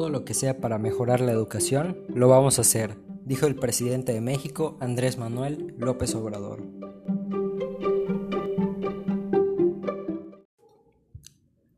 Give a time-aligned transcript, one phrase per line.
[0.00, 4.14] todo lo que sea para mejorar la educación, lo vamos a hacer, dijo el presidente
[4.14, 6.62] de México, Andrés Manuel López Obrador.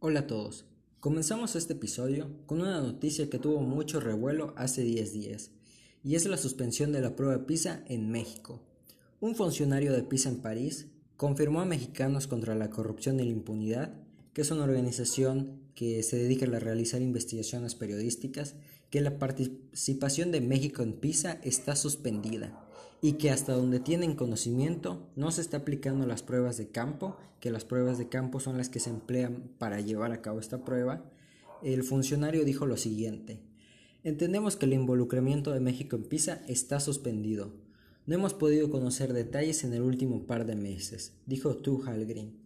[0.00, 0.66] Hola a todos.
[0.98, 5.52] Comenzamos este episodio con una noticia que tuvo mucho revuelo hace 10 días,
[6.02, 8.64] y es la suspensión de la prueba PISA en México.
[9.20, 13.94] Un funcionario de PISA en París confirmó a Mexicanos contra la Corrupción y la Impunidad,
[14.32, 18.56] que es una organización que se dedica a realizar investigaciones periodísticas,
[18.90, 22.66] que la participación de México en PISA está suspendida
[23.00, 27.52] y que hasta donde tienen conocimiento no se está aplicando las pruebas de campo, que
[27.52, 31.08] las pruebas de campo son las que se emplean para llevar a cabo esta prueba,
[31.62, 33.38] el funcionario dijo lo siguiente,
[34.02, 37.52] entendemos que el involucramiento de México en PISA está suspendido.
[38.04, 42.36] No hemos podido conocer detalles en el último par de meses, dijo Tu Halgrin.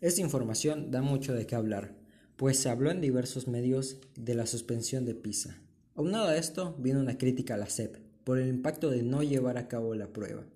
[0.00, 1.98] Esta información da mucho de qué hablar,
[2.38, 5.60] pues se habló en diversos medios de la suspensión de PISA.
[5.96, 9.58] Aunado a esto, vino una crítica a la SEP por el impacto de no llevar
[9.58, 10.46] a cabo la prueba,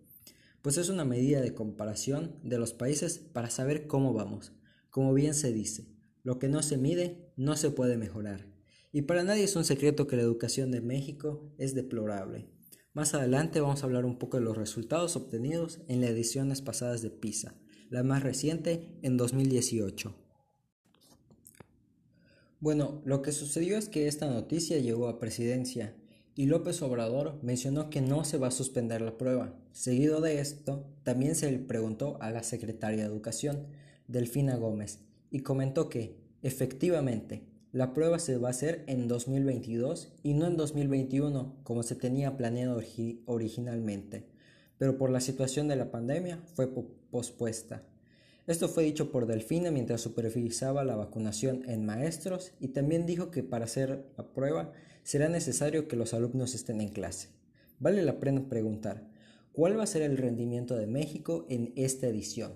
[0.63, 4.53] pues es una medida de comparación de los países para saber cómo vamos.
[4.91, 5.89] Como bien se dice,
[6.23, 8.47] lo que no se mide no se puede mejorar.
[8.93, 12.49] Y para nadie es un secreto que la educación de México es deplorable.
[12.95, 17.03] Más adelante vamos a hablar un poco de los resultados obtenidos en las ediciones pasadas
[17.03, 17.57] de PISA,
[17.91, 20.22] la más reciente en 2018.
[22.63, 25.97] Bueno, lo que sucedió es que esta noticia llegó a presidencia
[26.37, 29.53] y López Obrador mencionó que no se va a suspender la prueba.
[29.73, 33.67] Seguido de esto, también se le preguntó a la secretaria de Educación,
[34.07, 40.35] Delfina Gómez, y comentó que, efectivamente, la prueba se va a hacer en 2022 y
[40.35, 42.81] no en 2021 como se tenía planeado
[43.27, 44.29] originalmente,
[44.79, 46.73] pero por la situación de la pandemia fue
[47.11, 47.83] pospuesta.
[48.49, 53.45] Esto fue dicho por Delfina mientras supervisaba la vacunación en maestros y también dijo que
[53.45, 54.73] para hacer la prueba
[55.05, 57.29] será necesario que los alumnos estén en clase.
[57.79, 59.09] Vale la pena preguntar,
[59.53, 62.55] ¿cuál va a ser el rendimiento de México en esta edición?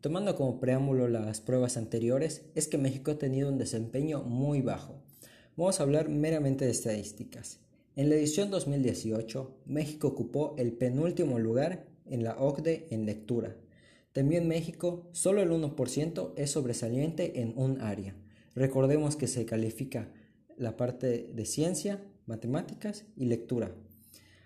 [0.00, 4.96] Tomando como preámbulo las pruebas anteriores, es que México ha tenido un desempeño muy bajo.
[5.56, 7.60] Vamos a hablar meramente de estadísticas.
[7.94, 13.56] En la edición 2018, México ocupó el penúltimo lugar en la OCDE en lectura,
[14.12, 18.14] también México, solo el 1% es sobresaliente en un área.
[18.54, 20.12] Recordemos que se califica
[20.56, 23.74] la parte de ciencia, matemáticas y lectura.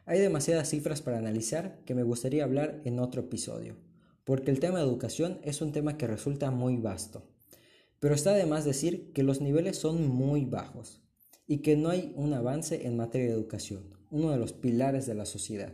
[0.04, 3.76] Hay demasiadas cifras para analizar que me gustaría hablar en otro episodio,
[4.22, 7.28] porque el tema de educación es un tema que resulta muy vasto.
[7.98, 11.02] Pero está de más decir que los niveles son muy bajos
[11.48, 15.14] y que no hay un avance en materia de educación, uno de los pilares de
[15.14, 15.72] la sociedad.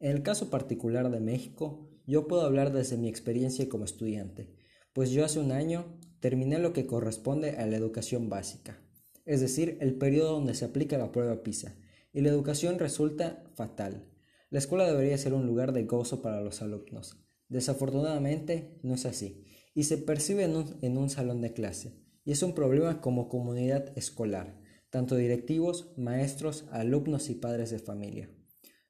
[0.00, 4.54] En el caso particular de México, yo puedo hablar desde mi experiencia como estudiante,
[4.92, 8.78] pues yo hace un año terminé lo que corresponde a la educación básica,
[9.24, 11.76] es decir, el periodo donde se aplica la prueba PISA,
[12.12, 14.08] y la educación resulta fatal.
[14.48, 17.18] La escuela debería ser un lugar de gozo para los alumnos.
[17.48, 22.32] Desafortunadamente no es así, y se percibe en un, en un salón de clase, y
[22.32, 24.58] es un problema como comunidad escolar,
[24.90, 28.30] tanto directivos, maestros, alumnos y padres de familia.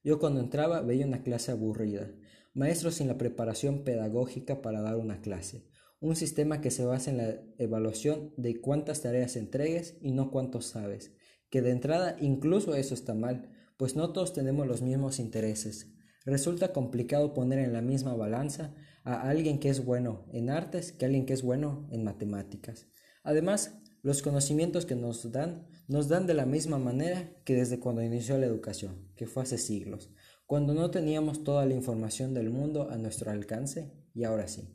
[0.06, 2.12] Yo cuando entraba veía una clase aburrida,
[2.54, 5.66] maestros sin la preparación pedagógica para dar una clase,
[5.98, 10.66] un sistema que se basa en la evaluación de cuántas tareas entregues y no cuántos
[10.66, 11.10] sabes,
[11.50, 15.92] que de entrada incluso eso está mal, pues no todos tenemos los mismos intereses.
[16.24, 21.04] Resulta complicado poner en la misma balanza a alguien que es bueno en artes que
[21.04, 22.86] a alguien que es bueno en matemáticas.
[23.26, 28.02] Además, los conocimientos que nos dan nos dan de la misma manera que desde cuando
[28.02, 30.10] inició la educación, que fue hace siglos
[30.46, 34.68] cuando no teníamos toda la información del mundo a nuestro alcance y ahora sí.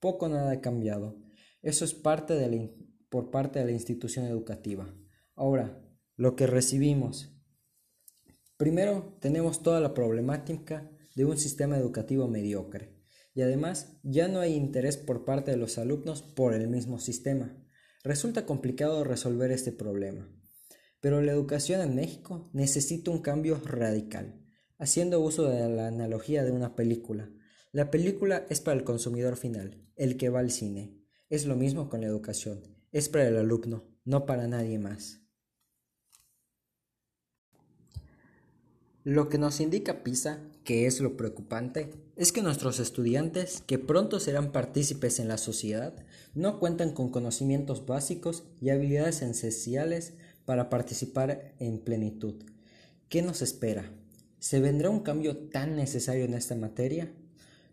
[0.00, 1.16] Poco nada ha cambiado.
[1.62, 2.76] Eso es parte de
[3.08, 4.94] por parte de la institución educativa.
[5.34, 5.82] Ahora,
[6.16, 7.34] lo que recibimos.
[8.58, 12.94] Primero, tenemos toda la problemática de un sistema educativo mediocre.
[13.34, 17.56] Y además, ya no hay interés por parte de los alumnos por el mismo sistema.
[18.04, 20.28] Resulta complicado resolver este problema.
[21.00, 24.44] Pero la educación en México necesita un cambio radical
[24.78, 27.30] haciendo uso de la analogía de una película.
[27.72, 30.96] La película es para el consumidor final, el que va al cine.
[31.28, 32.62] Es lo mismo con la educación,
[32.92, 35.27] es para el alumno, no para nadie más.
[39.08, 44.20] Lo que nos indica PISA, que es lo preocupante, es que nuestros estudiantes, que pronto
[44.20, 45.94] serán partícipes en la sociedad,
[46.34, 50.12] no cuentan con conocimientos básicos y habilidades esenciales
[50.44, 52.34] para participar en plenitud.
[53.08, 53.90] ¿Qué nos espera?
[54.40, 57.10] ¿Se vendrá un cambio tan necesario en esta materia?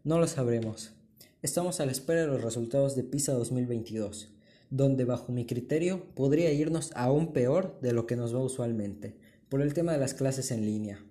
[0.05, 0.93] No lo sabremos.
[1.41, 4.31] Estamos a la espera de los resultados de PISA 2022.
[4.69, 9.15] donde bajo mi criterio podría irnos aún peor de lo que nos va usualmente,
[9.47, 11.05] por el tema de las clases en línea,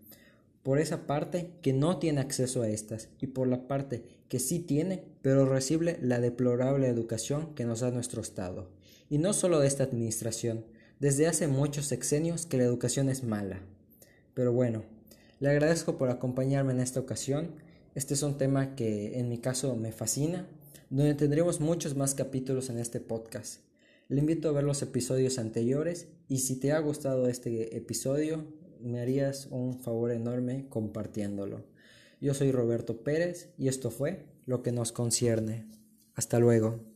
[0.64, 4.58] por esa parte que no tiene acceso a estas y por la parte que sí
[4.58, 8.70] tiene, pero recibe la deplorable educación que nos da nuestro Estado.
[9.10, 10.64] Y no solo de esta administración,
[10.98, 13.60] desde hace muchos sexenios que la educación es mala.
[14.32, 14.84] Pero bueno,
[15.38, 17.50] le agradezco por acompañarme en esta ocasión.
[17.94, 20.48] Este es un tema que en mi caso me fascina,
[20.88, 23.60] donde tendremos muchos más capítulos en este podcast.
[24.08, 28.46] Le invito a ver los episodios anteriores y si te ha gustado este episodio,
[28.84, 31.64] me harías un favor enorme compartiéndolo.
[32.20, 35.66] Yo soy Roberto Pérez y esto fue lo que nos concierne.
[36.14, 36.93] Hasta luego.